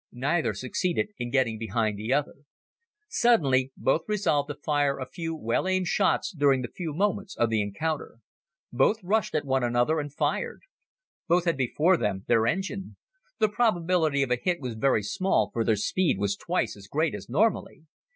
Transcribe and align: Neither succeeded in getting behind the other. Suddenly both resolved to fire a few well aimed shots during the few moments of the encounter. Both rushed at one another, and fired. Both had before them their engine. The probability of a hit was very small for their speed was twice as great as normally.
Neither 0.11 0.55
succeeded 0.55 1.09
in 1.19 1.29
getting 1.29 1.59
behind 1.59 1.99
the 1.99 2.11
other. 2.11 2.33
Suddenly 3.07 3.71
both 3.77 4.01
resolved 4.09 4.49
to 4.49 4.55
fire 4.55 4.97
a 4.97 5.05
few 5.05 5.35
well 5.35 5.67
aimed 5.67 5.85
shots 5.85 6.31
during 6.31 6.63
the 6.63 6.69
few 6.75 6.91
moments 6.91 7.35
of 7.37 7.51
the 7.51 7.61
encounter. 7.61 8.17
Both 8.73 8.97
rushed 9.03 9.35
at 9.35 9.45
one 9.45 9.63
another, 9.63 9.99
and 9.99 10.11
fired. 10.11 10.61
Both 11.27 11.45
had 11.45 11.55
before 11.55 11.97
them 11.97 12.25
their 12.27 12.47
engine. 12.47 12.95
The 13.37 13.49
probability 13.49 14.23
of 14.23 14.31
a 14.31 14.37
hit 14.37 14.59
was 14.59 14.73
very 14.73 15.03
small 15.03 15.51
for 15.53 15.63
their 15.63 15.75
speed 15.75 16.17
was 16.17 16.35
twice 16.35 16.75
as 16.75 16.87
great 16.87 17.13
as 17.13 17.29
normally. 17.29 17.83